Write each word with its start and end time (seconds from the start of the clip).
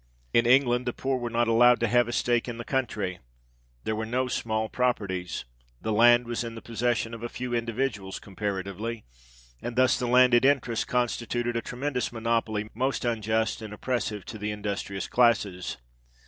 In 0.33 0.47
England 0.47 0.87
the 0.87 0.93
poor 0.93 1.19
were 1.19 1.29
not 1.29 1.47
allowed 1.47 1.79
to 1.81 1.87
have 1.87 2.07
a 2.07 2.11
stake 2.11 2.47
in 2.47 2.57
the 2.57 2.63
country—there 2.65 3.95
were 3.95 4.03
no 4.07 4.27
small 4.27 4.67
properties—the 4.67 5.91
land 5.91 6.25
was 6.25 6.43
in 6.43 6.55
the 6.55 6.61
possession 6.63 7.13
of 7.13 7.21
a 7.21 7.29
few 7.29 7.53
individuals 7.53 8.17
comparatively; 8.17 9.03
and 9.61 9.75
thus 9.75 9.99
the 9.99 10.07
landed 10.07 10.43
interest 10.43 10.87
constituted 10.87 11.55
a 11.55 11.61
tremendous 11.61 12.11
monopoly, 12.11 12.71
most 12.73 13.05
unjust 13.05 13.61
and 13.61 13.75
oppressive 13.75 14.25
to 14.25 14.39
the 14.39 14.49
industrious 14.49 15.07
classes. 15.07 15.77